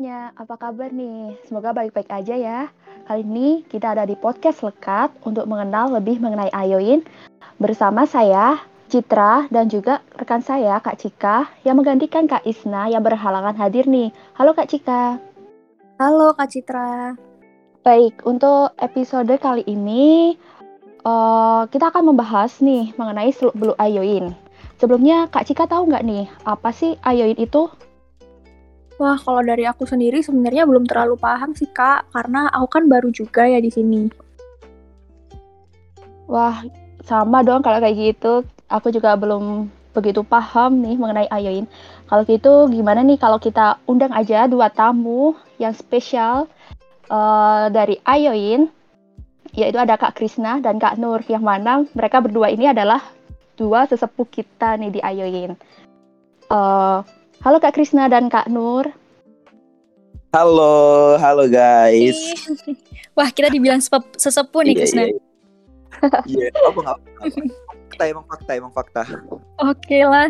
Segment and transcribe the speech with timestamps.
[0.00, 1.36] semuanya, apa kabar nih?
[1.44, 2.60] Semoga baik-baik aja ya.
[3.04, 7.04] Kali ini kita ada di podcast Lekat untuk mengenal lebih mengenai Ayoin
[7.60, 8.56] bersama saya,
[8.88, 14.08] Citra, dan juga rekan saya, Kak Cika, yang menggantikan Kak Isna yang berhalangan hadir nih.
[14.40, 15.20] Halo Kak Cika.
[16.00, 17.12] Halo Kak Citra.
[17.84, 20.32] Baik, untuk episode kali ini
[21.04, 24.32] uh, kita akan membahas nih mengenai seluk-beluk Ayoin.
[24.80, 27.68] Sebelumnya Kak Cika tahu nggak nih apa sih Ayoin itu?
[29.00, 33.08] Wah, kalau dari aku sendiri sebenarnya belum terlalu paham sih, Kak, karena aku kan baru
[33.08, 34.12] juga ya di sini.
[36.28, 36.60] Wah,
[37.08, 38.44] sama dong kalau kayak gitu.
[38.68, 41.64] Aku juga belum begitu paham nih mengenai Ayoin.
[42.12, 46.44] Kalau gitu gimana nih kalau kita undang aja dua tamu yang spesial
[47.08, 48.68] uh, dari Ayoin,
[49.56, 53.00] yaitu ada Kak Krisna dan Kak Nur, yang mana mereka berdua ini adalah
[53.56, 55.56] dua sesepuh kita nih di Ayoin.
[56.52, 57.00] Uh,
[57.40, 58.84] Halo Kak Krisna dan Kak Nur.
[60.36, 62.36] Halo, halo guys.
[63.16, 65.02] Wah, kita dibilang sesepuh nih, iya, Krisna.
[65.08, 65.16] Iya,
[66.28, 66.48] iya.
[66.52, 66.98] apa nggak
[67.88, 69.02] fakta emang fakta emang fakta.
[69.56, 70.28] Oke lah.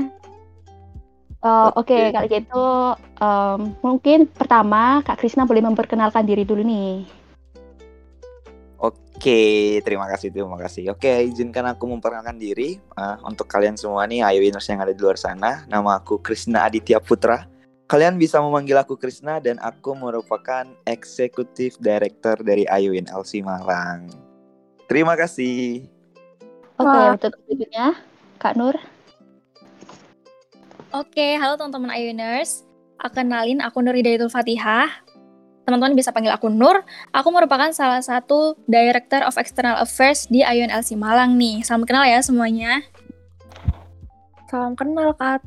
[1.42, 7.11] Uh, Oke, okay, kali gitu um, mungkin pertama Kak Krisna boleh memperkenalkan diri dulu nih.
[9.21, 10.97] Oke, terima kasih, terima kasih.
[10.97, 15.01] Oke, izinkan aku memperkenalkan diri uh, untuk kalian semua nih, Ayo Winners yang ada di
[15.05, 15.69] luar sana.
[15.69, 17.45] Nama aku Krisna Aditya Putra.
[17.85, 24.09] Kalian bisa memanggil aku Krisna dan aku merupakan Executive Director dari Ayuin LC Malang.
[24.89, 25.85] Terima kasih.
[26.81, 27.87] Oke, okay, untuk selanjutnya
[28.41, 28.77] Kak Nur.
[30.97, 32.65] Oke, halo teman-teman Ayuners.
[33.13, 35.09] Kenalin, aku Nur Hidayatul Fatihah
[35.71, 36.83] teman-teman bisa panggil aku Nur.
[37.15, 41.63] Aku merupakan salah satu Director of External Affairs di Ayun LC Malang nih.
[41.63, 42.83] Salam kenal ya semuanya.
[44.51, 45.47] Salam kenal Kak,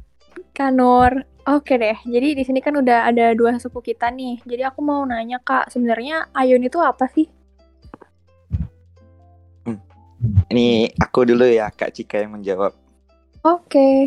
[0.55, 1.27] Kak Nur.
[1.43, 4.39] Oke deh, jadi di sini kan udah ada dua sepupu kita nih.
[4.47, 7.27] Jadi aku mau nanya Kak, sebenarnya Ayun itu apa sih?
[9.67, 9.83] Hmm.
[10.47, 12.71] Ini aku dulu ya, Kak Cika yang menjawab.
[13.43, 13.67] Oke.
[13.67, 13.97] Okay.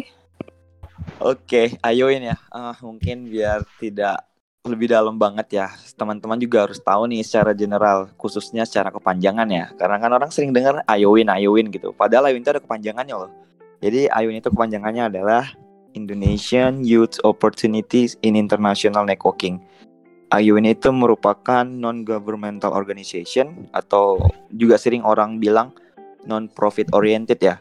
[1.21, 2.41] Oke, okay, Ayun ya.
[2.49, 4.25] Uh, mungkin biar tidak
[4.66, 5.66] lebih dalam banget ya.
[5.97, 9.71] Teman-teman juga harus tahu nih secara general, khususnya secara kepanjangan ya.
[9.78, 11.94] Karena kan orang sering dengar Ayowin, Ayowin gitu.
[11.94, 13.31] Padahal Ayowin itu ada kepanjangannya loh.
[13.81, 15.49] Jadi Ayowin itu kepanjangannya adalah
[15.97, 19.62] Indonesian Youth Opportunities in International Networking.
[20.34, 24.19] Ayowin itu merupakan non-governmental organization atau
[24.50, 25.71] juga sering orang bilang
[26.26, 27.56] non-profit oriented ya.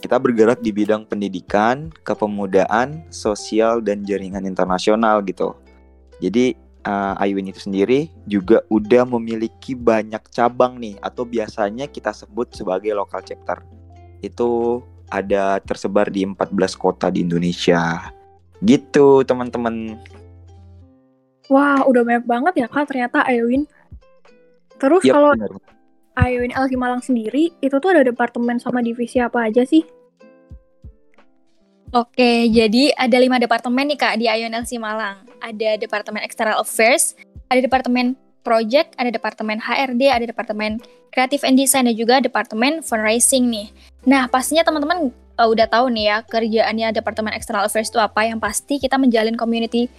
[0.00, 5.54] Kita bergerak di bidang pendidikan, kepemudaan, sosial, dan jaringan internasional gitu.
[6.20, 6.54] Jadi
[6.84, 12.92] uh, Ayuin itu sendiri juga udah memiliki banyak cabang nih atau biasanya kita sebut sebagai
[12.96, 13.60] local chapter.
[14.20, 14.80] Itu
[15.10, 18.12] ada tersebar di 14 kota di Indonesia.
[18.60, 19.98] Gitu, teman-teman.
[21.50, 23.66] Wah, udah banyak banget ya Kak ternyata Ayuin.
[24.78, 25.32] Terus yep, kalau
[26.14, 29.82] Ayuin LG Malang sendiri, itu tuh ada departemen sama divisi apa aja sih?
[31.90, 35.26] Oke, jadi ada lima departemen nih Kak di IONLC Malang.
[35.42, 37.18] Ada Departemen External Affairs,
[37.50, 38.14] ada Departemen
[38.46, 40.78] Project, ada Departemen HRD, ada Departemen
[41.10, 43.74] Creative and Design, dan juga Departemen Fundraising nih.
[44.06, 48.22] Nah, pastinya teman-teman uh, udah tahu nih ya kerjaannya Departemen External Affairs itu apa.
[48.22, 49.90] Yang pasti kita menjalin community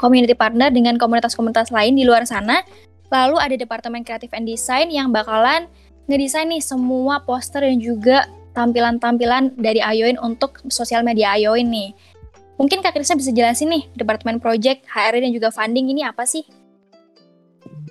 [0.00, 2.64] community partner dengan komunitas-komunitas lain di luar sana.
[3.12, 5.68] Lalu ada Departemen Creative and Design yang bakalan
[6.08, 8.24] ngedesain nih semua poster dan juga
[8.56, 11.92] tampilan-tampilan dari Ayoin untuk sosial media Ayoin nih.
[12.56, 16.40] Mungkin Kak Krisna bisa jelasin nih, Departemen Project, HRD dan juga funding ini apa sih?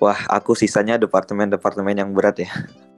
[0.02, 2.50] Wah, aku sisanya departemen-departemen yang berat ya.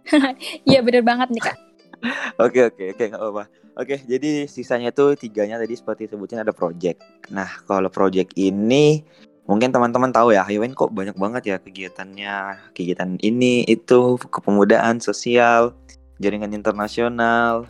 [0.64, 1.56] Iya bener banget nih Kak.
[2.38, 3.44] Oke oke oke nggak apa-apa.
[3.74, 7.02] Oke jadi sisanya tuh tiganya tadi seperti sebutin ada project.
[7.34, 9.02] Nah kalau project ini
[9.50, 12.36] mungkin teman-teman tahu ya Ayoin kok banyak banget ya kegiatannya
[12.70, 15.74] kegiatan ini itu kepemudaan sosial
[16.18, 17.66] jaringan internasional.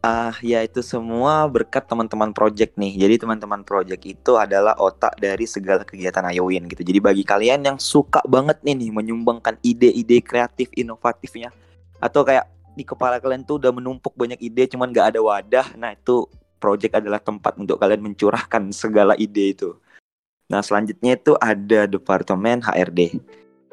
[0.00, 2.96] Ah, ya itu semua berkat teman-teman project nih.
[2.96, 6.80] Jadi teman-teman project itu adalah otak dari segala kegiatan Ayowin gitu.
[6.80, 11.52] Jadi bagi kalian yang suka banget nih nih menyumbangkan ide-ide kreatif inovatifnya
[12.00, 15.66] atau kayak di kepala kalian tuh udah menumpuk banyak ide cuman gak ada wadah.
[15.76, 16.24] Nah, itu
[16.56, 19.76] project adalah tempat untuk kalian mencurahkan segala ide itu.
[20.48, 23.20] Nah, selanjutnya itu ada departemen HRD.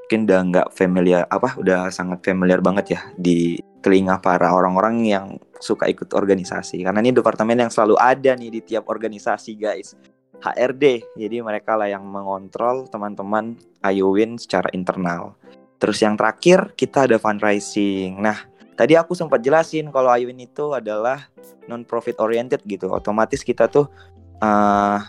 [0.07, 5.35] Mungkin udah nggak familiar apa, udah sangat familiar banget ya di telinga para orang-orang yang
[5.59, 6.79] suka ikut organisasi.
[6.79, 9.99] Karena ini departemen yang selalu ada nih di tiap organisasi guys.
[10.37, 15.35] HRD jadi mereka lah yang mengontrol teman-teman Ayuwin secara internal.
[15.75, 18.21] Terus yang terakhir kita ada fundraising.
[18.21, 18.47] Nah
[18.79, 21.27] tadi aku sempat jelasin kalau Ayuwin itu adalah
[21.67, 22.87] non profit oriented gitu.
[22.93, 23.91] Otomatis kita tuh
[24.39, 24.99] uh,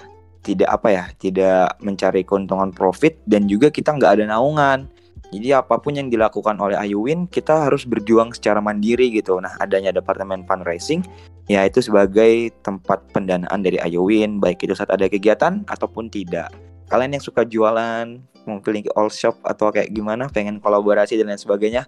[0.48, 4.88] tidak apa ya, tidak mencari keuntungan profit dan juga kita nggak ada naungan.
[5.28, 9.36] Jadi apa pun yang dilakukan oleh Ayuwin, kita harus berjuang secara mandiri gitu.
[9.36, 11.04] Nah, adanya departemen fundraising,
[11.52, 16.48] ya itu sebagai tempat pendanaan dari Ayuwin, baik itu saat ada kegiatan ataupun tidak.
[16.88, 18.16] Kalian yang suka jualan,
[18.48, 21.84] mau pilih all shop atau kayak gimana, pengen kolaborasi dan lain sebagainya,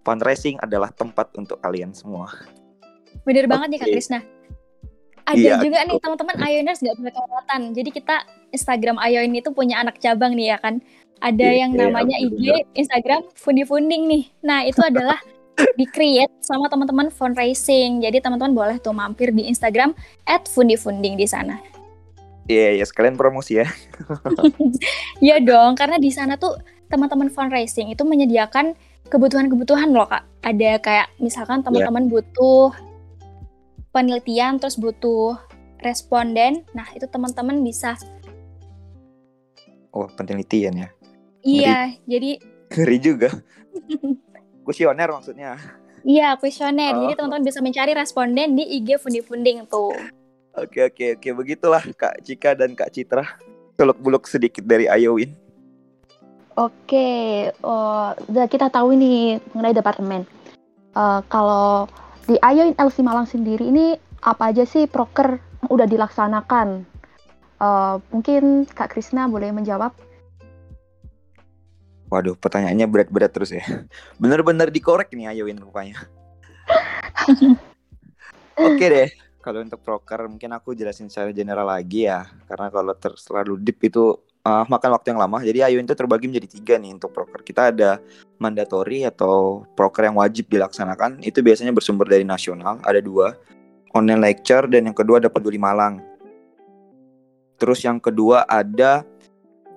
[0.00, 2.32] fundraising adalah tempat untuk kalian semua.
[3.28, 4.24] Bener banget nih Kak Krisna.
[5.38, 7.60] Ada Iya, juga nih teman-teman Ioners nggak boleh kelewatan.
[7.74, 8.16] Jadi kita
[8.50, 10.82] Instagram Ion itu punya anak cabang nih ya kan.
[11.18, 12.62] Ada Iya, yang iya, namanya bener-bener.
[12.62, 14.22] IG Instagram Fundi Funding nih.
[14.42, 15.18] Nah itu adalah
[15.78, 17.98] di create sama teman-teman fundraising.
[18.02, 19.90] Jadi teman-teman boleh tuh mampir di Instagram
[20.46, 21.58] @fundifunding di sana.
[22.48, 23.66] Iya, ya sekalian promosi ya.
[25.28, 26.56] Ya dong, karena di sana tuh
[26.88, 28.72] teman-teman fundraising itu menyediakan
[29.10, 30.24] kebutuhan-kebutuhan loh kak.
[30.46, 32.72] Ada kayak misalkan teman-teman butuh
[33.98, 35.34] penelitian, terus butuh
[35.82, 36.62] responden.
[36.70, 37.98] Nah itu teman-teman bisa.
[39.90, 40.88] Oh, penelitian ya.
[41.42, 42.38] Iya, jadi
[42.70, 43.30] Ngeri juga.
[44.64, 45.58] Kuesioner maksudnya.
[46.06, 46.94] iya kuesioner.
[46.94, 47.08] Oh.
[47.08, 49.90] Jadi teman-teman bisa mencari responden di IG Fundi Funding tuh.
[50.54, 51.28] Oke, oke, oke.
[51.42, 53.24] Begitulah Kak Cika dan Kak Citra.
[53.74, 55.34] Seluk-beluk sedikit dari Ayowin.
[56.58, 60.26] Oke, oh, udah kita tahu nih mengenai departemen.
[60.98, 61.86] Eh, kalau
[62.28, 66.84] di Ayoin LC Malang sendiri ini apa aja sih proker yang udah dilaksanakan?
[67.58, 69.96] Eh, mungkin Kak Krisna boleh menjawab.
[72.12, 73.64] Waduh, pertanyaannya berat-berat terus ya.
[74.20, 76.04] Bener-bener dikorek nih Ayowin rupanya.
[78.58, 79.08] Oke deh,
[79.40, 82.28] kalau untuk proker mungkin aku jelasin secara general lagi ya.
[82.44, 85.38] Karena kalau ter terlalu deep itu uh, makan waktu yang lama.
[85.44, 87.44] Jadi Ayowin itu terbagi menjadi tiga nih untuk proker.
[87.44, 88.00] Kita ada
[88.40, 91.20] mandatory atau proker yang wajib dilaksanakan.
[91.20, 93.36] Itu biasanya bersumber dari nasional, ada dua.
[93.92, 96.00] Online lecture dan yang kedua ada peduli Malang.
[97.56, 99.02] Terus yang kedua ada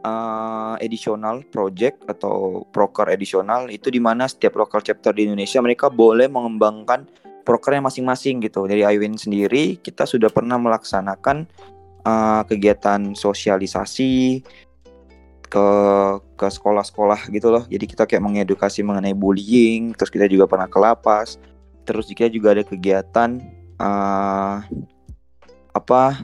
[0.04, 5.88] uh, additional project atau proker additional itu di mana setiap local chapter di Indonesia mereka
[5.88, 7.08] boleh mengembangkan
[7.48, 8.68] prokernya masing-masing gitu.
[8.68, 11.48] Dari Iwin sendiri kita sudah pernah melaksanakan
[12.06, 14.44] uh, kegiatan sosialisasi
[15.52, 15.68] ke
[16.40, 17.68] ke sekolah-sekolah gitu loh.
[17.68, 21.36] Jadi kita kayak mengedukasi mengenai bullying, terus kita juga pernah ke lapas.
[21.84, 23.42] Terus kita juga ada kegiatan
[23.82, 24.64] uh,
[25.76, 26.24] apa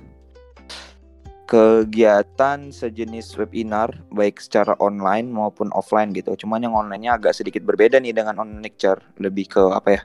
[1.47, 6.35] kegiatan sejenis webinar baik secara online maupun offline gitu.
[6.35, 10.01] Cuman yang online-nya agak sedikit berbeda nih dengan online lecture, lebih ke apa ya?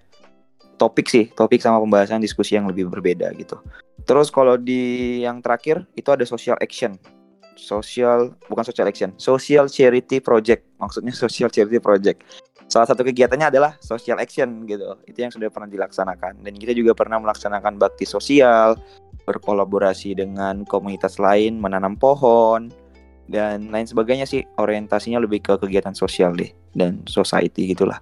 [0.78, 3.58] Topik sih, topik sama pembahasan diskusi yang lebih berbeda gitu.
[4.02, 6.99] Terus kalau di yang terakhir itu ada social action.
[7.54, 10.66] Social bukan social action, social charity project.
[10.81, 12.25] Maksudnya social charity project.
[12.66, 14.96] Salah satu kegiatannya adalah social action gitu.
[15.04, 18.81] Itu yang sudah pernah dilaksanakan dan kita juga pernah melaksanakan bakti sosial,
[19.28, 22.72] berkolaborasi dengan komunitas lain, menanam pohon,
[23.31, 24.43] dan lain sebagainya sih.
[24.58, 28.00] Orientasinya lebih ke kegiatan sosial deh, dan society gitulah.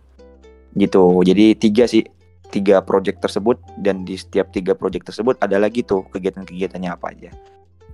[0.78, 2.06] Gitu, jadi tiga sih,
[2.50, 7.30] tiga project tersebut, dan di setiap tiga project tersebut ada lagi tuh kegiatan-kegiatannya apa aja.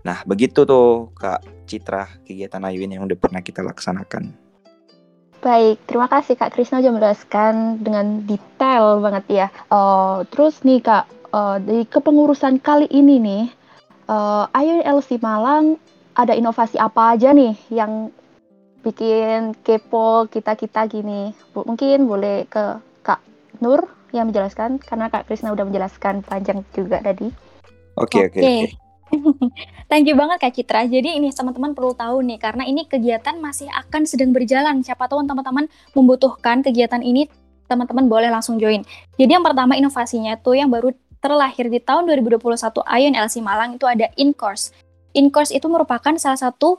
[0.06, 4.30] Nah, begitu tuh Kak Citra, kegiatan Ayuin yang udah pernah kita laksanakan.
[5.42, 9.46] Baik, terima kasih Kak Krisna sudah menjelaskan dengan detail banget ya.
[9.50, 13.44] Eh, terus nih Kak, eh, dari kepengurusan kali ini nih,
[14.06, 15.74] eh Ayo LC Malang
[16.14, 18.14] ada inovasi apa aja nih yang
[18.86, 21.34] bikin kepo kita-kita gini?
[21.50, 23.18] Mungkin boleh ke Kak
[23.58, 27.30] Nur yang menjelaskan, karena Kak Krisna udah menjelaskan panjang juga tadi.
[27.96, 28.86] Oke, oke, oke.
[29.90, 30.82] Thank you banget Kak Citra.
[30.84, 34.82] Jadi ini teman-teman perlu tahu nih karena ini kegiatan masih akan sedang berjalan.
[34.82, 37.30] Siapa tahu teman-teman membutuhkan kegiatan ini,
[37.70, 38.82] teman-teman boleh langsung join.
[39.14, 40.90] Jadi yang pertama inovasinya tuh yang baru
[41.22, 44.74] terlahir di tahun 2021 Ion LC Malang itu ada in-course.
[45.16, 46.78] In-course itu merupakan salah satu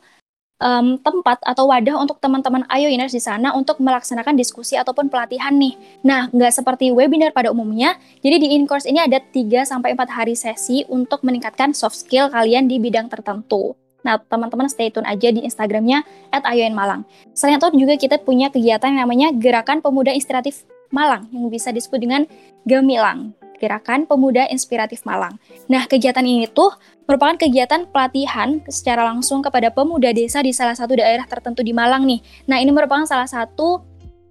[0.58, 5.78] em, tempat atau wadah untuk teman-teman Ioners di sana untuk melaksanakan diskusi ataupun pelatihan nih.
[6.02, 10.34] Nah, nggak seperti webinar pada umumnya, jadi di in-course ini ada 3 sampai 4 hari
[10.34, 13.78] sesi untuk meningkatkan soft skill kalian di bidang tertentu.
[14.06, 17.04] Nah, teman-teman stay tune aja di Instagramnya @ayoinmalang.
[17.36, 22.00] Selain itu juga kita punya kegiatan yang namanya Gerakan Pemuda Inspiratif Malang yang bisa disebut
[22.00, 22.24] dengan
[22.64, 23.36] Gemilang.
[23.58, 25.38] Gerakan Pemuda Inspiratif Malang.
[25.68, 26.74] Nah, kegiatan ini tuh
[27.10, 32.06] merupakan kegiatan pelatihan secara langsung kepada pemuda desa di salah satu daerah tertentu di Malang
[32.06, 32.22] nih.
[32.46, 33.82] Nah, ini merupakan salah satu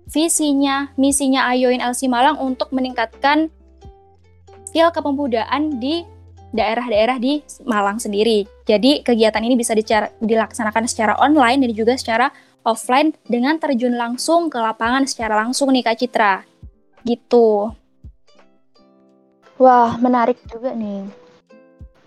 [0.07, 3.51] visinya, misinya Ayoin LC Malang untuk meningkatkan
[4.71, 6.07] skill kepemudaan di
[6.55, 8.47] daerah-daerah di Malang sendiri.
[8.65, 9.75] Jadi kegiatan ini bisa
[10.23, 12.31] dilaksanakan secara online dan juga secara
[12.67, 16.35] offline dengan terjun langsung ke lapangan secara langsung nih Kak Citra.
[17.07, 17.71] Gitu.
[19.57, 21.09] Wah, menarik juga nih.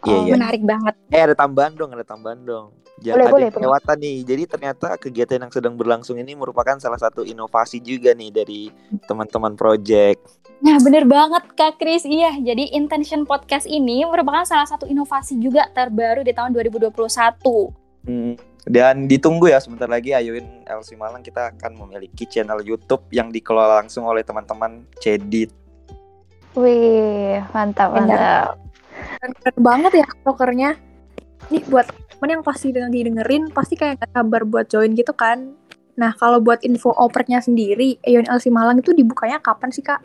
[0.05, 0.33] Iya, Oh, iya.
[0.39, 0.95] Menarik banget.
[1.11, 2.71] Eh ada tambahan dong, ada tambahan dong.
[2.99, 4.17] Jangan Boleh, ada boleh, kelewatan nih.
[4.27, 8.61] Jadi ternyata kegiatan yang sedang berlangsung ini merupakan salah satu inovasi juga nih dari
[9.07, 10.19] teman-teman project.
[10.59, 12.03] Nah, bener banget Kak Kris.
[12.03, 16.91] Iya, jadi Intention Podcast ini merupakan salah satu inovasi juga terbaru di tahun 2021.
[18.07, 18.35] Hmm,
[18.67, 23.79] Dan ditunggu ya sebentar lagi Ayuin LC Malang kita akan memiliki channel YouTube yang dikelola
[23.81, 25.49] langsung oleh teman-teman Cedit.
[26.57, 28.07] Wih, mantap, Benar.
[28.09, 28.47] mantap.
[29.19, 30.69] keren, keren banget ya prokernya
[31.49, 35.55] nih buat temen yang pasti lagi dengerin pasti kayak gak sabar buat join gitu kan
[35.95, 39.99] nah kalau buat info opreknya sendiri Aeon LC Malang itu dibukanya kapan sih kak?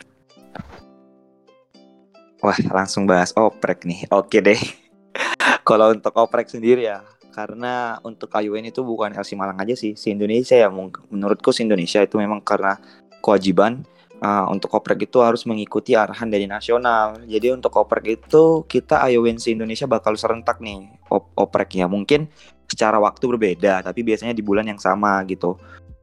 [2.44, 4.04] Wah, langsung bahas oprek nih.
[4.12, 4.60] Oke deh.
[5.68, 7.00] Kalau untuk oprek sendiri ya,
[7.32, 10.68] karena untuk KUN itu bukan LC Malang aja sih, si Indonesia ya.
[11.08, 12.76] Menurutku si Indonesia itu memang karena
[13.24, 13.88] kewajiban
[14.20, 17.18] uh, untuk oprek itu harus mengikuti arahan dari nasional.
[17.24, 21.88] Jadi untuk oprek itu kita IOWN si Indonesia bakal serentak nih op opreknya.
[21.88, 22.28] Mungkin
[22.68, 25.58] secara waktu berbeda, tapi biasanya di bulan yang sama gitu.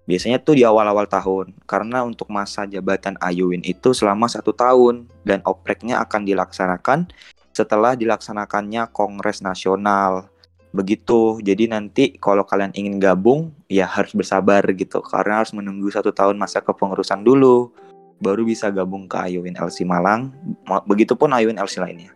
[0.09, 5.45] Biasanya tuh di awal-awal tahun, karena untuk masa jabatan Ayuin itu selama satu tahun dan
[5.45, 7.07] opreknya akan dilaksanakan
[7.53, 10.27] setelah dilaksanakannya Kongres Nasional.
[10.71, 16.15] Begitu, jadi nanti kalau kalian ingin gabung, ya harus bersabar gitu, karena harus menunggu satu
[16.15, 17.75] tahun masa kepengurusan dulu,
[18.21, 20.29] baru bisa gabung ke Ayuin LC Malang,
[20.69, 22.13] Ma- begitupun Ayuin LC lainnya.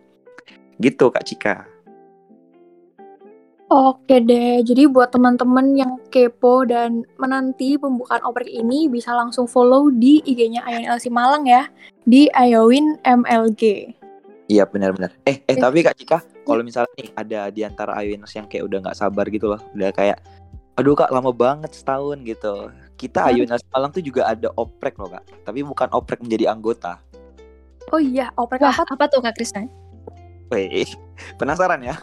[0.78, 1.66] Gitu Kak Cika.
[3.66, 9.90] Oke deh, jadi buat teman-teman yang kepo dan menanti pembukaan oprek ini bisa langsung follow
[9.90, 11.66] di IG-nya Aeon LC Malang ya
[12.06, 13.90] di Ayowin MLG.
[14.46, 15.10] Iya benar-benar.
[15.26, 15.58] Eh, eh Eh.
[15.58, 19.26] tapi Kak Cika, kalau misalnya nih ada di antara Ayuiners yang kayak udah nggak sabar
[19.26, 20.22] gitu loh, udah kayak,
[20.78, 22.70] aduh kak lama banget setahun gitu.
[22.96, 23.44] Kita Hmm.
[23.72, 26.96] Malang tuh juga ada oprek loh kak, tapi bukan oprek menjadi anggota.
[27.92, 28.88] Oh iya, oprek Wah, apa?
[28.98, 29.68] apa tuh Kak Krisna?
[30.50, 30.88] Wih,
[31.40, 31.94] penasaran ya?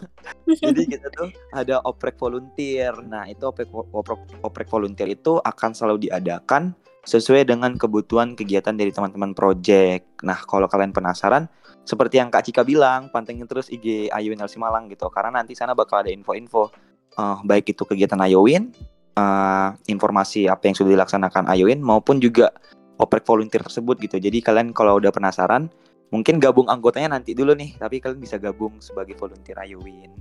[0.64, 2.94] Jadi kita tuh ada oprek volunteer.
[3.04, 6.72] Nah itu oprek, oprek, oprek volunteer itu akan selalu diadakan
[7.04, 10.08] sesuai dengan kebutuhan kegiatan dari teman-teman project.
[10.24, 11.48] Nah kalau kalian penasaran,
[11.84, 15.12] seperti yang Kak Cika bilang, pantengin terus IG Ayuin LC Malang gitu.
[15.12, 16.72] Karena nanti sana bakal ada info-info,
[17.16, 18.72] eh, baik itu kegiatan Ayuin,
[19.14, 22.50] eh, informasi apa yang sudah dilaksanakan Ayuin, maupun juga
[22.98, 24.18] oprek volunteer tersebut gitu.
[24.18, 25.70] Jadi kalian kalau udah penasaran,
[26.14, 30.14] mungkin gabung anggotanya nanti dulu nih, tapi kalian bisa gabung sebagai volunteer Ayuin.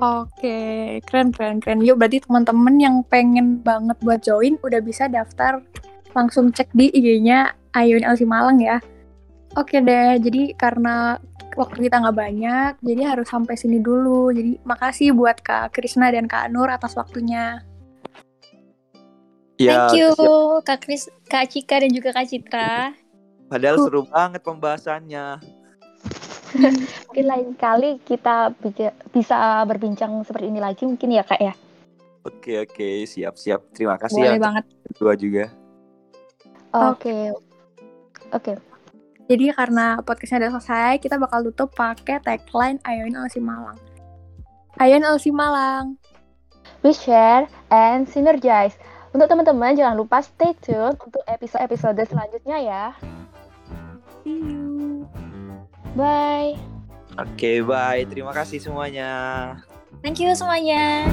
[0.00, 1.84] Oke, keren keren keren.
[1.84, 5.60] Yuk berarti teman-teman yang pengen banget buat join udah bisa daftar
[6.16, 8.80] langsung cek di IG-nya Ayun LC Malang ya.
[9.60, 11.20] Oke deh, jadi karena
[11.58, 14.32] waktu kita nggak banyak, jadi harus sampai sini dulu.
[14.32, 17.60] Jadi makasih buat Kak Krisna dan Kak Nur atas waktunya.
[19.60, 20.64] Thank you siap.
[20.64, 22.96] Kak Kris, Kak Cika dan juga Kak Citra.
[23.50, 25.42] Padahal seru banget pembahasannya.
[27.10, 28.54] Mungkin lain kali kita
[29.12, 31.54] bisa berbincang seperti ini lagi mungkin ya kak ya.
[32.26, 33.70] Oke oke, siap siap.
[33.70, 34.64] Terima kasih Boleh ya banget.
[34.90, 35.44] berdua juga.
[36.74, 37.34] Oke.
[38.34, 38.52] Oke.
[39.30, 43.78] Jadi karena podcastnya udah selesai, kita bakal tutup pakai tagline Ayun LC Malang.
[44.82, 45.94] Ayun LC Malang.
[46.82, 48.74] We share and synergize.
[49.10, 52.84] Untuk teman-teman jangan lupa stay tune untuk episode-episode selanjutnya ya.
[54.22, 55.06] See you.
[55.98, 56.54] Bye.
[57.18, 58.06] Oke, bye.
[58.06, 59.10] Terima kasih semuanya.
[59.98, 61.10] Thank you semuanya.